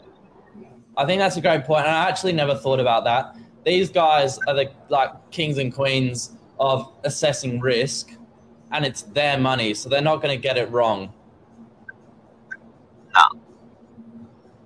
I 0.96 1.06
think 1.06 1.20
that's 1.20 1.36
a 1.36 1.40
great 1.40 1.64
point, 1.64 1.86
and 1.86 1.94
I 1.94 2.08
actually 2.08 2.32
never 2.32 2.56
thought 2.56 2.80
about 2.80 3.04
that. 3.04 3.36
These 3.64 3.90
guys 3.90 4.38
are 4.48 4.54
the 4.54 4.72
like 4.88 5.30
kings 5.30 5.58
and 5.58 5.72
queens 5.72 6.32
of 6.58 6.92
assessing 7.04 7.60
risk, 7.60 8.10
and 8.72 8.84
it's 8.84 9.02
their 9.02 9.38
money, 9.38 9.72
so 9.72 9.88
they're 9.88 10.02
not 10.02 10.16
going 10.20 10.36
to 10.36 10.42
get 10.42 10.56
it 10.56 10.68
wrong. 10.72 11.12
No. 13.14 13.40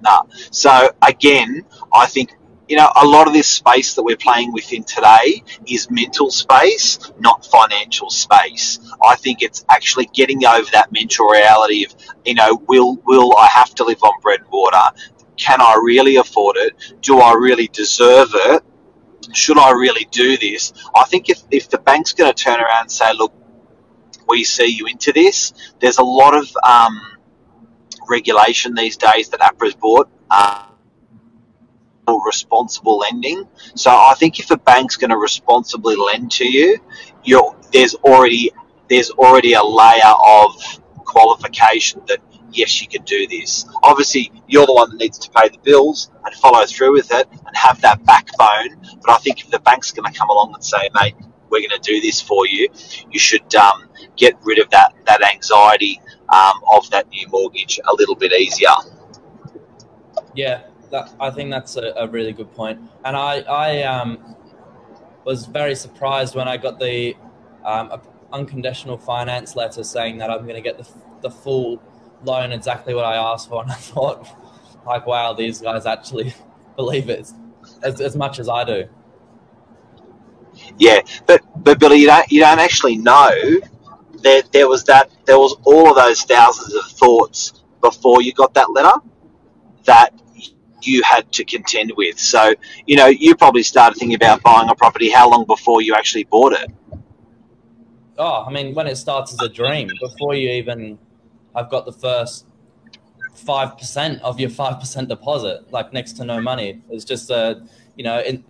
No. 0.03 0.23
So 0.51 0.93
again, 1.07 1.65
I 1.93 2.07
think 2.07 2.33
you 2.71 2.77
know 2.77 2.89
a 3.03 3.05
lot 3.05 3.27
of 3.27 3.33
this 3.33 3.49
space 3.49 3.95
that 3.95 4.05
we're 4.05 4.17
playing 4.17 4.53
within 4.53 4.85
today 4.85 5.43
is 5.67 5.91
mental 5.91 6.31
space, 6.31 7.01
not 7.19 7.45
financial 7.45 8.11
space. 8.11 8.79
I 9.05 9.17
think 9.17 9.43
it's 9.43 9.65
actually 9.69 10.09
getting 10.15 10.47
over 10.47 10.71
that 10.73 10.93
mental 10.93 11.27
reality 11.27 11.85
of 11.85 11.95
you 12.25 12.35
know 12.35 12.63
will 12.69 12.97
will 13.05 13.37
I 13.37 13.49
have 13.49 13.75
to 13.75 13.85
live 13.85 14.01
on 14.05 14.21
bread 14.23 14.43
and 14.43 14.51
water? 14.53 14.97
Can 15.37 15.61
I 15.61 15.81
really 15.83 16.17
afford 16.17 16.59
it? 16.59 16.75
Do 17.01 17.19
I 17.19 17.33
really 17.35 17.67
deserve 17.67 18.29
it? 18.35 18.63
Should 19.33 19.59
I 19.59 19.73
really 19.73 20.07
do 20.13 20.37
this? 20.37 20.73
I 20.95 21.05
think 21.05 21.29
if, 21.29 21.43
if 21.51 21.71
the 21.71 21.79
bank's 21.79 22.13
going 22.13 22.33
to 22.33 22.45
turn 22.45 22.61
around 22.61 22.83
and 22.83 22.93
say, 22.93 23.13
look, 23.15 23.33
we 24.29 24.45
see 24.45 24.67
you 24.67 24.87
into 24.87 25.13
this, 25.13 25.55
there's 25.81 25.99
a 25.99 26.03
lot 26.03 26.37
of 26.37 26.51
um, 26.63 27.01
regulation 28.09 28.75
these 28.75 28.97
days 28.97 29.31
that 29.31 29.41
APRA's 29.41 29.75
bought. 29.75 30.11
Uh, 30.31 30.70
responsible 32.25 32.99
lending. 32.99 33.47
So 33.75 33.91
I 33.91 34.15
think 34.19 34.39
if 34.39 34.51
a 34.51 34.57
bank's 34.57 34.97
going 34.97 35.11
to 35.11 35.17
responsibly 35.17 35.97
lend 35.97 36.31
to 36.33 36.45
you, 36.45 36.79
you're, 37.25 37.57
there's 37.73 37.95
already 37.97 38.51
there's 38.89 39.11
already 39.11 39.53
a 39.53 39.63
layer 39.63 40.15
of 40.27 40.53
qualification 41.05 42.03
that 42.09 42.19
yes, 42.53 42.81
you 42.81 42.89
can 42.89 43.03
do 43.03 43.27
this. 43.27 43.65
Obviously, 43.83 44.33
you're 44.49 44.67
the 44.67 44.75
one 44.75 44.91
that 44.91 44.97
needs 44.97 45.19
to 45.19 45.31
pay 45.31 45.49
the 45.49 45.59
bills 45.59 46.11
and 46.25 46.35
follow 46.35 46.65
through 46.67 46.93
with 46.93 47.13
it 47.13 47.29
and 47.47 47.57
have 47.57 47.81
that 47.83 48.05
backbone. 48.05 48.81
But 49.01 49.11
I 49.13 49.19
think 49.19 49.41
if 49.41 49.51
the 49.51 49.61
bank's 49.61 49.93
going 49.93 50.13
to 50.13 50.19
come 50.19 50.29
along 50.29 50.55
and 50.55 50.65
say, 50.65 50.91
mate, 50.95 51.15
we're 51.51 51.61
going 51.61 51.81
to 51.81 51.93
do 51.93 52.01
this 52.01 52.21
for 52.21 52.47
you, 52.47 52.69
you 53.11 53.19
should 53.19 53.55
um, 53.55 53.89
get 54.17 54.35
rid 54.43 54.59
of 54.59 54.71
that 54.71 54.95
that 55.07 55.23
anxiety 55.23 56.01
um, 56.29 56.61
of 56.73 56.89
that 56.91 57.09
new 57.09 57.27
mortgage 57.29 57.81
a 57.89 57.95
little 57.95 58.15
bit 58.15 58.33
easier. 58.33 58.69
Yeah, 60.35 60.63
that, 60.91 61.13
I 61.21 61.31
think 61.31 61.51
that's 61.51 61.77
a, 61.77 61.93
a 61.97 62.09
really 62.09 62.33
good 62.33 62.53
point. 62.55 62.81
And 63.05 63.17
I, 63.17 63.41
I 63.41 63.83
um, 63.83 64.37
was 65.25 65.47
very 65.47 65.75
surprised 65.75 66.35
when 66.35 66.49
I 66.49 66.57
got 66.57 66.79
the 66.79 67.17
um, 67.65 68.01
unconditional 68.33 68.99
finance 68.99 69.57
letter 69.57 69.85
saying 69.85 70.19
that 70.19 70.31
I'm 70.31 70.43
going 70.43 70.57
to 70.57 70.61
get 70.61 70.79
the, 70.79 70.89
the 71.23 71.31
full 71.31 71.83
loan 72.25 72.53
exactly 72.53 72.95
what 72.95 73.05
I 73.05 73.17
asked 73.17 73.49
for. 73.49 73.63
And 73.63 73.73
I 73.73 73.77
thought, 73.77 74.27
like, 74.87 75.07
wow, 75.07 75.33
these 75.33 75.61
guys 75.61 75.87
actually 75.87 76.35
believe 76.77 77.09
it 77.09 77.31
as, 77.83 78.01
as 78.01 78.17
much 78.17 78.39
as 78.39 78.49
I 78.49 78.65
do. 78.65 78.89
Yeah, 80.79 81.01
but 81.27 81.43
but 81.57 81.79
Billy, 81.79 81.99
you 81.99 82.07
don't 82.07 82.31
you 82.31 82.41
don't 82.41 82.59
actually 82.59 82.97
know 82.97 83.31
that 84.23 84.53
there 84.53 84.69
was 84.69 84.85
that 84.85 85.11
there 85.25 85.39
was 85.39 85.57
all 85.65 85.91
of 85.91 85.97
those 85.97 86.23
thousands 86.23 86.75
of 86.75 86.85
thoughts 86.87 87.63
before 87.81 88.21
you 88.21 88.33
got 88.33 88.53
that 88.55 88.71
letter 88.73 88.99
that 89.85 90.13
you 90.87 91.03
had 91.03 91.31
to 91.33 91.45
contend 91.45 91.93
with. 91.97 92.19
So 92.19 92.55
you 92.87 92.97
know 92.97 93.07
you 93.07 93.35
probably 93.35 93.63
started 93.63 93.99
thinking 93.99 94.17
about 94.17 94.43
buying 94.43 94.69
a 94.69 94.75
property 94.75 95.11
how 95.11 95.31
long 95.31 95.45
before 95.45 95.83
you 95.83 95.95
actually 95.95 96.25
bought 96.25 96.53
it? 96.53 96.71
Oh, 98.19 98.45
I 98.47 98.51
mean, 98.51 98.75
when 98.75 98.87
it 98.87 98.97
starts 98.97 99.33
as 99.33 99.41
a 99.41 99.49
dream, 99.49 99.89
before 99.99 100.35
you 100.35 100.51
even, 100.51 100.99
I've 101.55 101.71
got 101.71 101.87
the 101.87 101.93
first 101.93 102.47
five 103.35 103.79
percent 103.79 104.21
of 104.21 104.39
your 104.39 104.51
five 104.51 104.79
percent 104.79 105.09
deposit, 105.09 105.73
like 105.73 105.95
next 105.95 106.13
to 106.19 106.25
no 106.25 106.39
money. 106.39 106.83
It's 106.91 107.07
just 107.07 107.31
a, 107.31 107.67
you 107.97 108.05
know, 108.05 108.21
in, 108.21 108.45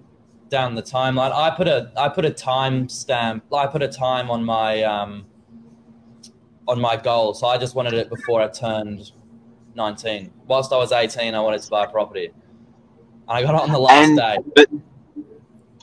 down 0.48 0.74
the 0.74 0.82
timeline. 0.82 1.32
I 1.32 1.50
put 1.50 1.68
a, 1.68 1.92
I 1.96 2.08
put 2.08 2.24
a 2.24 2.30
time 2.30 2.88
stamp. 2.88 3.44
I 3.54 3.68
put 3.68 3.80
a 3.80 3.86
time 3.86 4.28
on 4.28 4.44
my, 4.44 4.82
um, 4.82 5.26
on 6.66 6.80
my 6.80 6.96
goal. 6.96 7.34
So 7.34 7.46
I 7.46 7.56
just 7.56 7.76
wanted 7.76 7.94
it 7.94 8.08
before 8.08 8.42
I 8.42 8.48
turned 8.48 9.12
nineteen. 9.74 10.32
Whilst 10.46 10.72
I 10.72 10.76
was 10.76 10.92
eighteen, 10.92 11.34
I 11.34 11.40
wanted 11.40 11.62
to 11.62 11.70
buy 11.70 11.84
a 11.84 11.88
property, 11.88 12.26
and 12.26 12.34
I 13.28 13.42
got 13.42 13.54
it 13.54 13.60
on 13.60 13.72
the 13.72 13.78
last 13.78 14.08
And 14.08 14.16
day. 14.16 14.38
but 14.54 14.68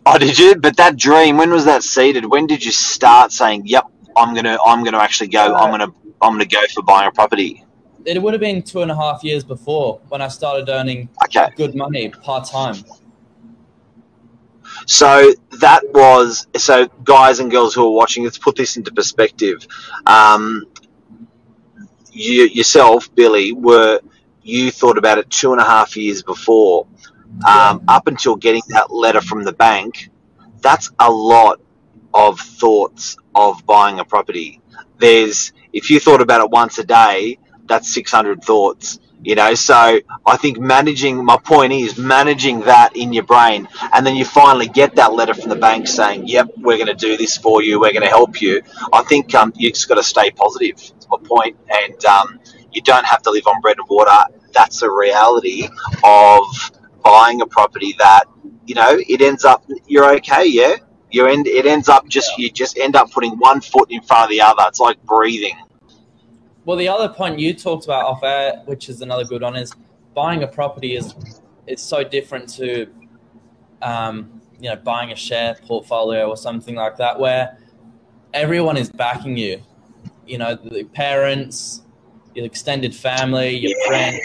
oh, 0.06 0.18
did 0.18 0.38
you? 0.38 0.56
But 0.56 0.78
that 0.78 0.98
dream, 0.98 1.38
when 1.38 1.52
was 1.52 1.66
that 1.66 1.84
seeded? 1.84 2.26
When 2.26 2.48
did 2.48 2.64
you 2.64 2.72
start 2.72 3.32
saying, 3.32 3.64
"Yep, 3.66 3.86
I'm 4.16 4.34
gonna 4.36 4.58
I'm 4.66 4.84
gonna 4.84 5.00
actually 5.00 5.30
go. 5.30 5.56
I'm 5.56 5.72
gonna 5.72 5.92
I'm 6.22 6.34
gonna 6.34 6.46
go 6.46 6.62
for 6.74 6.84
buying 6.84 7.08
a 7.08 7.12
property"? 7.12 7.64
It 8.06 8.22
would 8.22 8.34
have 8.34 8.42
been 8.42 8.62
two 8.64 8.82
and 8.82 8.92
a 8.92 8.96
half 8.96 9.24
years 9.24 9.44
before 9.44 10.00
when 10.08 10.22
I 10.22 10.30
started 10.30 10.70
earning 10.70 11.10
Okay. 11.26 11.48
good 11.56 11.76
money 11.76 12.10
part 12.10 12.48
time. 12.48 12.76
So 14.86 15.34
that 15.60 15.82
was 15.94 16.48
so 16.56 16.88
guys 17.04 17.40
and 17.40 17.52
girls 17.52 17.74
who 17.74 17.86
are 17.86 17.92
watching. 17.92 18.24
Let's 18.24 18.38
put 18.38 18.56
this 18.56 18.78
into 18.78 18.92
perspective. 18.94 19.68
Um, 20.06 20.66
you 22.18 22.46
yourself, 22.46 23.14
Billy, 23.16 23.54
were 23.54 24.02
you 24.44 24.72
thought 24.72 24.98
about 24.98 25.20
it 25.20 25.30
two 25.30 25.54
and 25.54 25.62
a 25.62 25.66
half 25.66 25.98
years 25.98 26.24
before, 26.24 26.88
um, 27.48 27.84
up 27.88 28.08
until 28.08 28.36
getting 28.36 28.64
that 28.70 28.92
letter 28.94 29.22
from 29.22 29.44
the 29.44 29.54
bank. 29.54 30.10
That's 30.62 30.92
a 31.00 31.12
lot 31.12 31.62
of 32.14 32.40
thoughts 32.40 33.18
of 33.36 33.66
buying 33.66 34.00
a 34.00 34.06
property. 34.06 34.62
There's 35.00 35.54
if 35.74 35.92
you 35.92 36.00
thought 36.00 36.22
about 36.22 36.42
it 36.42 36.52
once 36.52 36.80
a 36.80 36.86
day, 36.86 37.40
that's 37.66 37.94
six 37.94 38.12
hundred 38.12 38.44
thoughts. 38.44 39.00
You 39.24 39.36
know, 39.36 39.56
so 39.56 40.00
I 40.26 40.38
think 40.38 40.60
managing 40.60 41.26
my 41.26 41.38
point 41.38 41.74
is 41.74 41.98
managing 41.98 42.62
that 42.62 42.96
in 42.96 43.14
your 43.14 43.24
brain, 43.24 43.68
and 43.94 44.06
then 44.06 44.16
you 44.16 44.24
finally 44.24 44.68
get 44.68 44.96
that 44.96 45.14
letter 45.14 45.34
from 45.34 45.50
the 45.50 45.56
bank 45.56 45.88
saying, 45.88 46.28
"Yep, 46.28 46.52
we're 46.58 46.78
going 46.78 46.88
to 46.88 46.94
do 46.94 47.18
this 47.18 47.36
for 47.38 47.64
you. 47.64 47.80
We're 47.80 47.94
going 47.94 48.04
to 48.04 48.10
help 48.10 48.42
you." 48.42 48.62
I 48.94 49.04
think 49.04 49.34
um, 49.36 49.54
you 49.56 49.72
just 49.72 49.90
got 49.90 49.96
to 49.96 50.04
stay 50.04 50.32
positive. 50.32 50.78
That's 50.78 51.08
my 51.10 51.18
point, 51.24 51.58
and 51.70 52.06
um, 52.06 52.40
you 52.72 52.82
don't 52.82 53.06
have 53.06 53.24
to 53.24 53.32
live 53.32 53.48
on 53.48 53.60
bread 53.62 53.78
and 53.80 53.90
water. 53.90 54.34
That's 54.54 54.82
a 54.84 54.90
reality 54.92 55.68
of 56.04 56.46
buying 57.04 57.42
a 57.42 57.48
property 57.48 57.96
that 58.00 58.26
you 58.66 58.76
know 58.76 58.98
it 59.08 59.22
ends 59.22 59.46
up 59.46 59.66
you're 59.88 60.16
okay. 60.18 60.46
Yeah, 60.46 60.76
you 61.12 61.26
end 61.28 61.48
it 61.48 61.66
ends 61.66 61.90
up 61.90 62.08
just 62.08 62.38
you 62.38 62.52
just 62.52 62.78
end 62.78 62.96
up 62.96 63.12
putting 63.12 63.38
one 63.40 63.62
foot 63.62 63.92
in 63.92 64.02
front 64.02 64.26
of 64.26 64.30
the 64.30 64.42
other. 64.42 64.64
It's 64.68 64.80
like 64.80 65.02
breathing. 65.04 65.58
Well, 66.68 66.76
the 66.76 66.90
other 66.90 67.08
point 67.08 67.40
you 67.40 67.54
talked 67.54 67.86
about 67.86 68.04
off 68.04 68.24
air, 68.24 68.62
which 68.66 68.90
is 68.90 69.02
another 69.02 69.24
good 69.24 69.42
one, 69.42 69.56
is 69.56 69.72
buying 70.14 70.44
a 70.44 70.48
property 70.48 70.98
is 70.98 71.16
it's 71.66 71.82
so 71.82 72.04
different 72.04 72.50
to, 72.56 72.88
um, 73.82 74.42
you 74.60 74.70
know, 74.70 74.76
buying 74.76 75.14
a 75.14 75.16
share 75.16 75.56
portfolio 75.66 76.28
or 76.28 76.36
something 76.36 76.76
like 76.76 76.98
that, 76.98 77.22
where 77.22 77.58
everyone 78.34 78.76
is 78.76 78.90
backing 78.92 79.38
you. 79.38 79.62
You 80.26 80.40
know, 80.40 80.56
the 80.56 80.84
parents, 80.84 81.84
your 82.36 82.46
extended 82.46 82.94
family, 82.94 83.52
your 83.58 83.72
Yeah. 83.80 83.88
friends, 83.88 84.20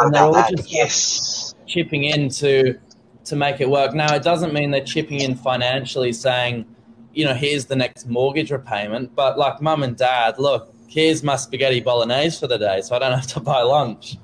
And 0.00 0.14
they're 0.14 0.22
all 0.22 0.32
that. 0.32 0.50
just- 0.56 0.72
Yes. 0.72 1.54
chipping 1.66 2.04
in 2.04 2.30
to 2.30 2.78
to 3.26 3.36
make 3.36 3.60
it 3.60 3.68
work. 3.68 3.94
Now, 3.94 4.14
it 4.14 4.22
doesn't 4.22 4.54
mean 4.54 4.70
they're 4.70 4.82
chipping 4.82 5.20
in 5.20 5.34
financially, 5.36 6.12
saying, 6.12 6.64
you 7.12 7.26
know, 7.26 7.34
here's 7.34 7.66
the 7.66 7.76
next 7.76 8.06
mortgage 8.08 8.50
repayment. 8.50 9.14
But 9.14 9.38
like 9.38 9.60
mum 9.60 9.82
and 9.82 9.94
dad, 9.94 10.38
look, 10.38 10.69
here's 10.90 11.22
my 11.22 11.36
spaghetti 11.36 11.80
bolognese 11.80 12.38
for 12.38 12.48
the 12.48 12.58
day, 12.58 12.80
so 12.82 12.96
I 12.96 12.98
don't 12.98 13.12
have 13.12 13.26
to 13.28 13.40
buy 13.52 13.62
lunch. 13.62 14.18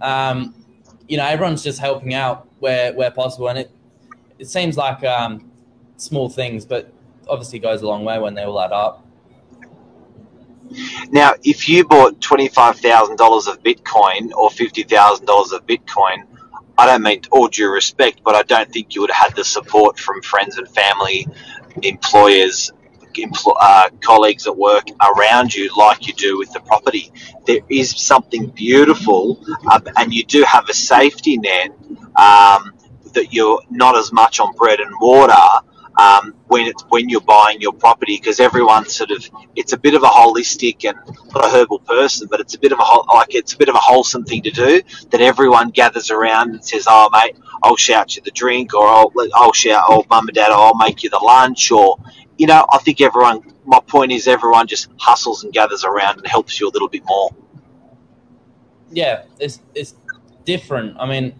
Um, 0.00 0.54
you 1.08 1.16
know, 1.16 1.24
everyone's 1.24 1.62
just 1.62 1.78
helping 1.78 2.14
out 2.14 2.48
where 2.58 2.92
where 2.92 3.10
possible, 3.10 3.48
and 3.48 3.58
it 3.58 3.70
it 4.38 4.48
seems 4.48 4.76
like 4.76 5.02
um, 5.04 5.50
small 5.96 6.28
things, 6.28 6.66
but 6.66 6.92
obviously 7.28 7.58
goes 7.58 7.80
a 7.82 7.86
long 7.86 8.04
way 8.04 8.18
when 8.18 8.34
they 8.34 8.42
all 8.42 8.60
add 8.60 8.72
up. 8.72 9.06
Now, 11.10 11.34
if 11.44 11.68
you 11.68 11.86
bought 11.86 12.20
twenty-five 12.20 12.78
thousand 12.80 13.16
dollars 13.16 13.46
of 13.46 13.62
Bitcoin 13.62 14.32
or 14.32 14.50
fifty 14.50 14.82
thousand 14.82 15.26
dollars 15.26 15.52
of 15.52 15.64
Bitcoin, 15.66 16.24
I 16.76 16.86
don't 16.86 17.02
mean 17.02 17.22
all 17.30 17.48
due 17.48 17.70
respect, 17.70 18.22
but 18.24 18.34
I 18.34 18.42
don't 18.42 18.70
think 18.72 18.94
you 18.94 19.02
would 19.02 19.10
have 19.10 19.28
had 19.28 19.36
the 19.36 19.44
support 19.44 19.98
from 19.98 20.20
friends 20.22 20.58
and 20.58 20.68
family, 20.68 21.28
employers, 21.82 22.72
uh, 23.60 23.90
colleagues 24.00 24.46
at 24.46 24.56
work 24.56 24.84
around 25.02 25.54
you, 25.54 25.70
like 25.76 26.06
you 26.06 26.14
do 26.14 26.38
with 26.38 26.52
the 26.52 26.60
property. 26.60 27.12
There 27.46 27.60
is 27.70 27.90
something 27.90 28.48
beautiful, 28.48 29.44
uh, 29.70 29.80
and 29.98 30.12
you 30.14 30.24
do 30.24 30.44
have 30.44 30.68
a 30.68 30.74
safety 30.74 31.38
net 31.38 31.70
um, 32.16 32.74
that 33.14 33.28
you're 33.32 33.62
not 33.70 33.96
as 33.96 34.12
much 34.12 34.40
on 34.40 34.54
bread 34.54 34.80
and 34.80 34.92
water 35.00 35.34
um, 36.00 36.34
when 36.48 36.66
it's 36.66 36.84
when 36.90 37.08
you're 37.08 37.20
buying 37.22 37.60
your 37.60 37.72
property 37.72 38.16
because 38.18 38.40
everyone 38.40 38.88
sort 38.88 39.10
of 39.10 39.28
it's 39.56 39.72
a 39.74 39.78
bit 39.78 39.94
of 39.94 40.02
a 40.02 40.06
holistic 40.08 40.84
and 40.88 40.98
not 41.34 41.44
a 41.46 41.50
herbal 41.50 41.80
person, 41.80 42.28
but 42.30 42.40
it's 42.40 42.54
a 42.54 42.58
bit 42.60 42.72
of 42.72 42.78
a 42.80 42.84
whole- 42.84 43.06
like 43.14 43.34
it's 43.34 43.54
a 43.54 43.58
bit 43.58 43.68
of 43.68 43.74
a 43.76 43.80
wholesome 43.80 44.24
thing 44.24 44.42
to 44.42 44.50
do 44.50 44.82
that 45.10 45.20
everyone 45.20 45.70
gathers 45.70 46.10
around 46.10 46.50
and 46.52 46.64
says, 46.64 46.86
"Oh, 46.88 47.10
mate, 47.12 47.36
I'll 47.62 47.76
shout 47.76 48.16
you 48.16 48.22
the 48.24 48.30
drink," 48.32 48.74
or 48.74 48.86
"I'll 48.88 49.12
I'll 49.34 49.52
shout, 49.52 49.84
oh, 49.88 50.04
mum 50.10 50.28
and 50.28 50.34
dad, 50.36 50.50
I'll 50.52 50.76
make 50.76 51.02
you 51.04 51.10
the 51.10 51.18
lunch," 51.18 51.72
or 51.72 51.96
you 52.38 52.46
know, 52.46 52.66
I 52.72 52.78
think 52.78 53.00
everyone. 53.00 53.42
My 53.66 53.80
point 53.80 54.12
is, 54.12 54.28
everyone 54.28 54.66
just 54.66 54.90
hustles 54.98 55.44
and 55.44 55.52
gathers 55.52 55.84
around 55.84 56.18
and 56.18 56.26
helps 56.26 56.60
you 56.60 56.68
a 56.68 56.72
little 56.72 56.88
bit 56.88 57.02
more. 57.06 57.30
yeah, 58.90 59.24
it's 59.38 59.60
it's 59.74 59.94
different. 60.44 60.96
I 60.98 61.06
mean, 61.06 61.38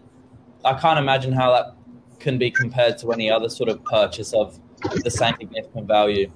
I 0.65 0.75
can't 0.75 0.99
imagine 0.99 1.33
how 1.33 1.53
that 1.53 1.75
can 2.19 2.39
be 2.39 2.51
compared 2.51 2.99
to 2.99 3.13
any 3.13 3.31
other 3.31 3.49
sort 3.49 3.69
of 3.69 3.85
purchase 3.85 4.33
of 4.33 4.59
the 5.03 5.11
same 5.11 5.35
significant 5.39 5.87
value. 5.87 6.31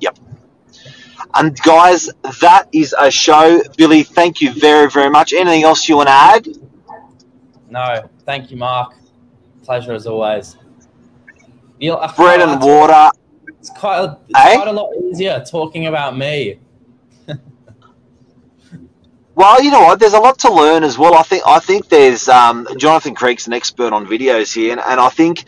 Yep. 0.00 0.18
And 1.34 1.58
guys, 1.60 2.08
that 2.40 2.68
is 2.72 2.94
a 2.98 3.10
show. 3.10 3.60
Billy, 3.76 4.02
thank 4.02 4.40
you 4.40 4.52
very, 4.52 4.88
very 4.90 5.10
much. 5.10 5.32
Anything 5.32 5.64
else 5.64 5.88
you 5.88 5.96
want 5.96 6.08
to 6.08 6.14
add? 6.14 6.48
No, 7.68 8.08
thank 8.24 8.50
you, 8.50 8.56
Mark. 8.56 8.94
Pleasure 9.64 9.92
as 9.92 10.06
always. 10.06 10.56
You 11.78 11.90
know, 11.90 11.98
I 11.98 12.12
Bread 12.14 12.40
and 12.40 12.60
to 12.60 12.66
water. 12.66 13.10
It's 13.58 13.70
quite 13.70 13.98
a, 14.00 14.18
it's 14.28 14.38
Eh? 14.40 14.56
quite 14.56 14.68
a 14.68 14.72
lot 14.72 14.90
easier 15.02 15.44
talking 15.48 15.86
about 15.86 16.16
me. 16.16 16.58
Well, 19.36 19.60
you 19.64 19.72
know 19.72 19.80
what? 19.80 19.98
There's 19.98 20.12
a 20.12 20.20
lot 20.20 20.38
to 20.40 20.52
learn 20.52 20.84
as 20.84 20.96
well. 20.96 21.14
I 21.14 21.22
think 21.24 21.42
I 21.44 21.58
think 21.58 21.88
there's 21.88 22.28
um, 22.28 22.68
Jonathan 22.78 23.16
Creek's 23.16 23.48
an 23.48 23.52
expert 23.52 23.92
on 23.92 24.06
videos 24.06 24.54
here, 24.54 24.70
and, 24.70 24.80
and 24.80 25.00
I 25.00 25.08
think 25.08 25.44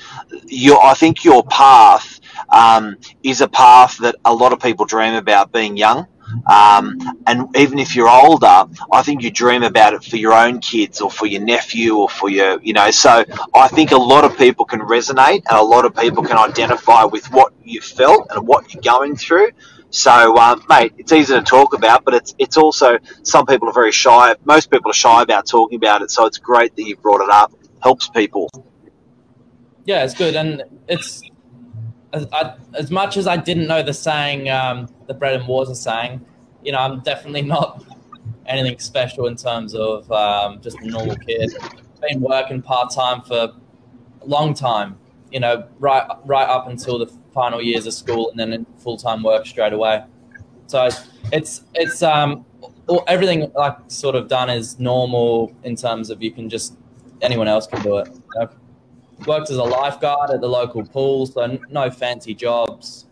your 0.46 0.84
I 0.84 0.94
think 0.94 1.24
your 1.24 1.44
path 1.44 2.18
um, 2.52 2.96
is 3.22 3.40
a 3.42 3.46
path 3.48 3.98
that 3.98 4.16
a 4.24 4.34
lot 4.34 4.52
of 4.52 4.58
people 4.58 4.86
dream 4.86 5.14
about 5.14 5.52
being 5.52 5.76
young. 5.76 6.08
Um, 6.46 6.98
and 7.26 7.54
even 7.56 7.78
if 7.78 7.94
you're 7.96 8.08
older, 8.08 8.64
I 8.92 9.02
think 9.02 9.22
you 9.22 9.30
dream 9.30 9.62
about 9.62 9.94
it 9.94 10.04
for 10.04 10.16
your 10.16 10.32
own 10.32 10.60
kids 10.60 11.00
or 11.00 11.10
for 11.10 11.26
your 11.26 11.42
nephew 11.42 11.96
or 11.96 12.08
for 12.08 12.28
your, 12.28 12.60
you 12.62 12.72
know. 12.72 12.90
So 12.90 13.24
I 13.54 13.68
think 13.68 13.92
a 13.92 13.96
lot 13.96 14.24
of 14.24 14.36
people 14.36 14.64
can 14.64 14.80
resonate 14.80 15.42
and 15.48 15.58
a 15.58 15.62
lot 15.62 15.84
of 15.84 15.94
people 15.94 16.22
can 16.22 16.36
identify 16.36 17.04
with 17.04 17.30
what 17.32 17.52
you 17.64 17.80
felt 17.80 18.28
and 18.30 18.46
what 18.46 18.72
you're 18.72 18.82
going 18.82 19.16
through. 19.16 19.50
So, 19.90 20.36
um, 20.36 20.62
mate, 20.68 20.94
it's 20.98 21.12
easy 21.12 21.34
to 21.34 21.42
talk 21.42 21.72
about, 21.72 22.04
but 22.04 22.14
it's 22.14 22.34
it's 22.38 22.56
also 22.56 22.98
some 23.22 23.46
people 23.46 23.68
are 23.68 23.72
very 23.72 23.92
shy. 23.92 24.34
Most 24.44 24.70
people 24.70 24.90
are 24.90 24.94
shy 24.94 25.22
about 25.22 25.46
talking 25.46 25.76
about 25.76 26.02
it. 26.02 26.10
So 26.10 26.26
it's 26.26 26.38
great 26.38 26.74
that 26.76 26.82
you 26.82 26.96
brought 26.96 27.22
it 27.22 27.30
up. 27.30 27.52
Helps 27.82 28.08
people. 28.08 28.50
Yeah, 29.84 30.04
it's 30.04 30.14
good, 30.14 30.34
and 30.34 30.64
it's 30.88 31.22
as, 32.16 32.26
as 32.74 32.90
much 32.90 33.16
as 33.16 33.26
I 33.26 33.36
didn't 33.36 33.66
know 33.66 33.82
the 33.82 33.94
saying, 33.94 34.48
um, 34.48 34.88
the 35.06 35.14
bread 35.14 35.34
and 35.34 35.46
water 35.46 35.74
saying. 35.74 36.24
You 36.62 36.72
know, 36.72 36.78
I'm 36.78 37.00
definitely 37.00 37.42
not 37.42 37.84
anything 38.46 38.78
special 38.78 39.26
in 39.26 39.36
terms 39.36 39.74
of 39.74 40.10
um, 40.10 40.60
just 40.60 40.78
a 40.80 40.86
normal 40.86 41.16
kid. 41.16 41.52
Been 42.00 42.20
working 42.20 42.62
part 42.62 42.92
time 42.92 43.22
for 43.22 43.52
a 44.20 44.26
long 44.26 44.54
time. 44.54 44.98
You 45.30 45.40
know, 45.40 45.66
right 45.78 46.08
right 46.24 46.48
up 46.48 46.68
until 46.68 46.98
the 46.98 47.06
final 47.34 47.60
years 47.60 47.86
of 47.86 47.94
school, 47.94 48.30
and 48.30 48.38
then 48.38 48.66
full 48.78 48.96
time 48.96 49.22
work 49.22 49.46
straight 49.46 49.72
away. 49.72 50.04
So 50.66 50.88
it's 51.32 51.64
it's 51.74 52.02
um 52.02 52.44
everything 53.08 53.50
like 53.54 53.76
sort 53.88 54.14
of 54.14 54.28
done 54.28 54.50
is 54.50 54.78
normal 54.78 55.52
in 55.64 55.74
terms 55.74 56.10
of 56.10 56.22
you 56.22 56.30
can 56.30 56.48
just 56.48 56.76
anyone 57.22 57.48
else 57.48 57.66
can 57.66 57.82
do 57.82 57.98
it. 57.98 58.08
You 58.08 58.40
know? 58.40 58.48
Worked 59.24 59.50
as 59.50 59.56
a 59.56 59.62
lifeguard 59.62 60.30
at 60.30 60.40
the 60.40 60.48
local 60.48 60.84
pool, 60.84 61.26
so 61.26 61.58
no 61.70 61.90
fancy 61.90 62.34
jobs. 62.34 63.06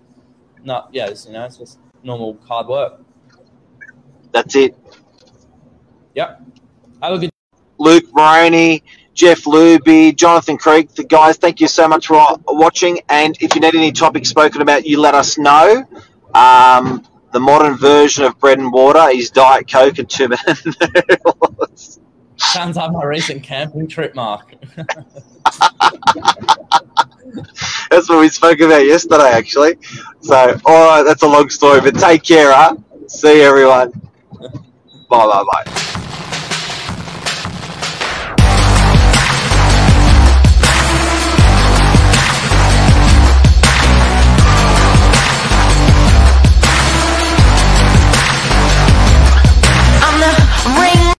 No, 0.62 0.86
yeah, 0.92 1.06
it's, 1.06 1.26
you 1.26 1.32
know, 1.32 1.44
it's 1.44 1.56
just 1.56 1.78
normal 2.02 2.38
hard 2.46 2.66
work. 2.66 3.00
That's 4.32 4.54
it. 4.56 4.76
Yep. 6.14 6.42
Have 7.02 7.12
a 7.14 7.18
good. 7.18 7.30
Luke 7.78 8.04
Moroney, 8.12 8.82
Jeff 9.14 9.44
Luby, 9.44 10.14
Jonathan 10.14 10.58
Creek, 10.58 10.92
the 10.94 11.04
guys, 11.04 11.36
thank 11.36 11.60
you 11.60 11.68
so 11.68 11.88
much 11.88 12.08
for 12.08 12.36
watching. 12.48 13.00
And 13.08 13.36
if 13.40 13.54
you 13.54 13.60
need 13.60 13.74
any 13.74 13.92
topics 13.92 14.28
spoken 14.28 14.60
about, 14.60 14.86
you 14.86 15.00
let 15.00 15.14
us 15.14 15.38
know. 15.38 15.86
Um, 16.34 17.06
the 17.32 17.40
modern 17.40 17.76
version 17.76 18.24
of 18.24 18.38
bread 18.38 18.58
and 18.58 18.72
water 18.72 19.08
is 19.12 19.30
Diet 19.30 19.70
Coke 19.70 19.98
and 19.98 20.08
two 20.08 20.28
minute 20.46 20.64
noodles. 21.24 22.00
Sounds 22.36 22.76
like 22.76 22.92
my 22.92 23.04
recent 23.04 23.42
camping 23.42 23.88
trip, 23.88 24.14
Mark. 24.14 24.54
That's 27.90 28.08
what 28.08 28.20
we 28.20 28.28
spoke 28.28 28.60
about 28.60 28.84
yesterday, 28.84 29.30
actually. 29.30 29.78
So, 30.20 30.58
all 30.64 30.86
right, 30.86 31.02
that's 31.02 31.22
a 31.22 31.28
long 31.28 31.48
story, 31.48 31.80
but 31.80 31.94
take 31.94 32.22
care, 32.22 32.52
huh? 32.52 32.76
See 33.08 33.42
everyone. 33.42 33.92
Bye, 35.08 35.26
bye, 35.26 35.44
bye. 35.64 36.00